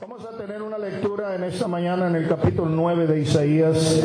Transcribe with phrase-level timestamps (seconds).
[0.00, 4.02] Vamos a tener una lectura en esta mañana en el capítulo 9 de Isaías.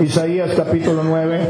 [0.00, 1.48] Isaías capítulo 9.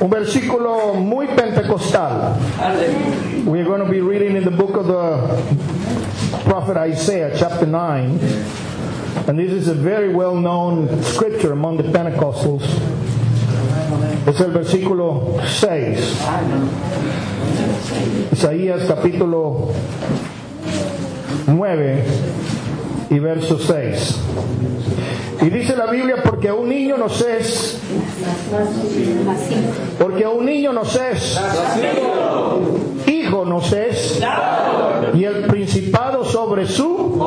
[0.00, 2.36] Un versículo muy pentecostal.
[3.44, 8.20] We're going to be reading in the book of the prophet Isaiah, chapter 9.
[9.26, 12.62] And this is a very well known scripture among the Pentecostals.
[14.26, 16.16] Es el versículo 6.
[18.32, 19.68] Isaías capítulo
[21.46, 22.04] 9
[23.10, 24.20] y verso 6.
[25.42, 27.78] Y dice la Biblia, porque un niño nos es,
[29.98, 31.38] porque un niño nos es,
[33.06, 34.22] hijo nos es,
[35.12, 37.20] y el principado sobre su,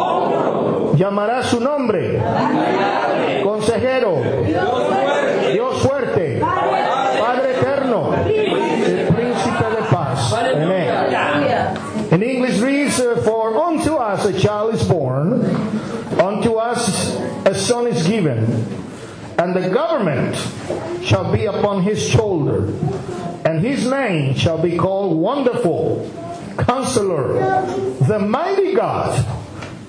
[0.95, 2.19] llamará su nombre,
[3.43, 4.15] consejero,
[5.53, 6.41] Dios fuerte,
[14.07, 15.43] us a child is born,
[16.19, 18.45] unto us a son is given,
[19.37, 20.35] and the government
[21.03, 22.67] shall be upon his shoulder,
[23.45, 26.09] and his name shall be called Wonderful,
[26.57, 27.33] Counselor,
[28.07, 29.25] the Mighty God,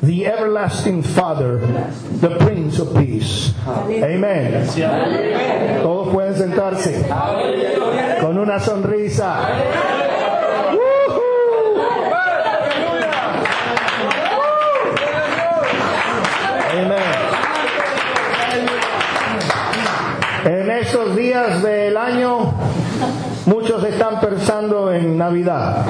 [0.02, 1.58] the Everlasting Father,
[2.20, 3.54] the Prince of Peace.
[3.66, 4.66] Amen.
[5.82, 7.08] Todos pueden sentarse
[8.20, 10.17] con una sonrisa.
[23.46, 25.86] Muchos están pensando en Navidad.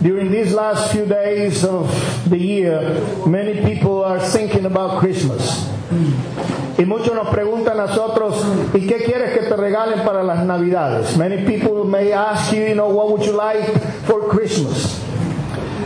[0.00, 1.88] During these last few days of
[2.28, 5.66] the year, many people are thinking about Christmas.
[6.76, 11.16] Y muchos nos preguntan a nosotros, ¿y qué quieres que te regalen para las Navidades?
[11.16, 13.64] Many people may ask you, you know, what would you like
[14.06, 15.00] for Christmas?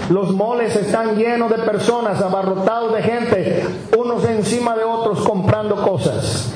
[0.08, 3.66] Los moles están llenos de personas, abarrotados de gente,
[3.96, 6.54] unos encima de otros comprando cosas.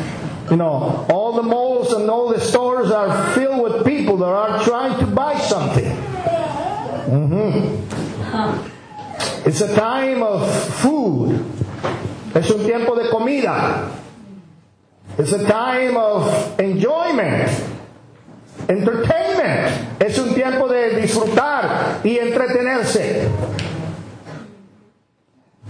[0.50, 3.51] You know, all the malls and all the stores are filled
[4.22, 5.97] that are trying to buy something.
[7.10, 7.78] Mhm.
[9.44, 10.49] It's a time of
[10.81, 11.44] food.
[12.34, 13.91] Es un tiempo de comida.
[15.19, 17.50] It's a time of enjoyment.
[18.69, 20.00] Entertainment.
[20.00, 23.28] Es un tiempo de disfrutar y entretenerse.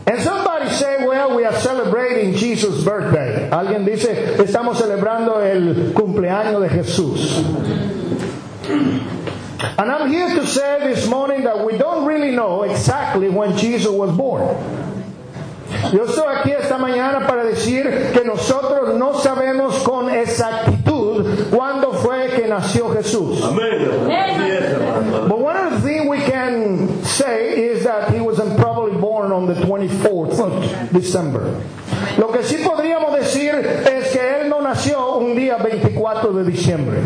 [0.06, 3.48] And somebody say, well, we are celebrating Jesus' birthday.
[3.50, 7.42] Alguien dice, estamos celebrando el cumpleaños de Jesús.
[8.64, 13.90] And I'm here to say this morning that we don't really know exactly when Jesus
[13.90, 14.42] was born.
[15.92, 22.28] Yo estoy aquí esta mañana para decir que nosotros no sabemos con exactitud cuándo fue
[22.28, 23.40] que nació Jesús.
[25.28, 29.46] But one of the things we can say is that he was probably born on
[29.46, 31.60] the 24th of December.
[32.18, 36.98] Lo que sí podríamos decir es que él no nació un día 24 de diciembre.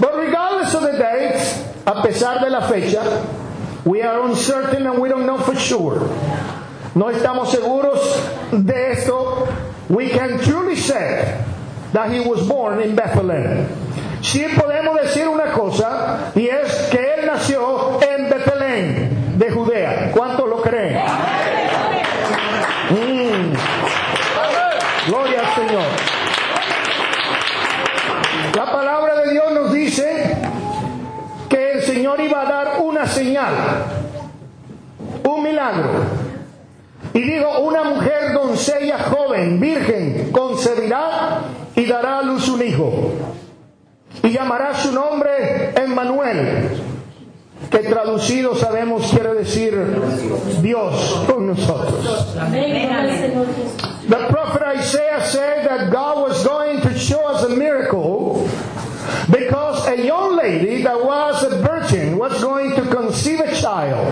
[0.00, 1.36] But regardless of the date,
[1.86, 3.26] a pesar de la fecha,
[3.84, 6.00] we are uncertain and we don't know for sure.
[6.94, 9.46] No estamos seguros de esto.
[9.88, 11.44] We can truly say
[11.92, 13.68] that he was born in Bethlehem.
[14.22, 16.30] Sí podemos decir una cosa
[33.00, 33.54] una señal,
[35.24, 35.88] un milagro.
[37.14, 41.40] Y digo, una mujer doncella joven, virgen, concebirá
[41.74, 43.12] y dará a luz un hijo.
[44.22, 46.68] Y llamará su nombre Emmanuel,
[47.70, 49.72] que traducido sabemos quiere decir
[50.60, 52.36] Dios con nosotros.
[54.08, 58.48] The prophet Isaiah said that God was going to show us a miracle
[59.30, 64.06] because a young lady that was a virgin was going to conceive a child.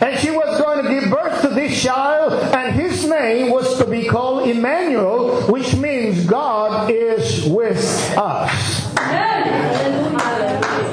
[0.00, 3.86] And she was going to give birth to this child, and his name was to
[3.86, 7.78] be called Emmanuel, which means God is with
[8.16, 8.90] us.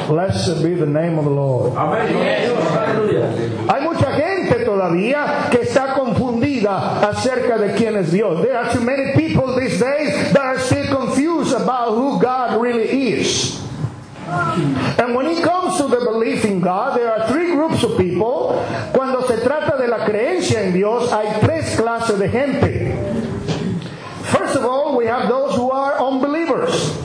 [0.07, 1.73] Blessed be the name of the Lord.
[3.69, 8.41] Hay mucha gente todavía que está confundida acerca de quién es Dios.
[8.43, 12.89] There are too many people these days that are still confused about who God really
[12.89, 13.00] is.
[14.97, 18.63] And when it comes to the belief in God, there are three groups of people.
[18.93, 22.95] Cuando se trata de la creencia en Dios, hay tres clases de gente.
[24.31, 26.97] First of all, we have those who are unbelievers.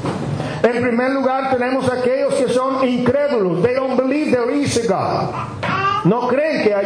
[0.62, 3.62] En primer lugar tenemos aquellos que son incrédulos.
[3.62, 5.56] They don't believe there is a God.
[6.04, 6.84] No creen que hay